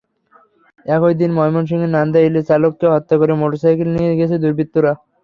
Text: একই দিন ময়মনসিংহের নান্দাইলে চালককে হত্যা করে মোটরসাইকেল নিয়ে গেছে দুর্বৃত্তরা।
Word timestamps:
একই 0.85 1.13
দিন 1.19 1.31
ময়মনসিংহের 1.37 1.93
নান্দাইলে 1.95 2.41
চালককে 2.49 2.85
হত্যা 2.93 3.15
করে 3.17 3.33
মোটরসাইকেল 3.41 3.89
নিয়ে 3.95 4.17
গেছে 4.19 4.35
দুর্বৃত্তরা। 4.43 4.91